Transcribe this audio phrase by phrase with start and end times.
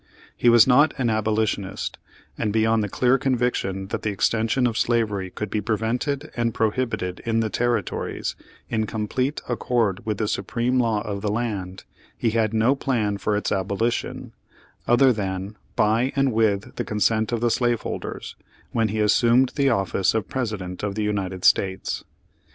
[0.35, 1.99] He was not an abolitionist,
[2.35, 7.21] and beyond the clear conviction that the extension of slavery could be prevented and prohibited
[7.23, 8.35] in the territories,
[8.67, 11.83] in complete accord with the Supreme Law of the land,
[12.17, 14.33] he had no plan for its abolition,
[14.87, 18.35] other than by and with the consent of the slave holders,
[18.71, 22.03] when he assumed the office of President of the United States.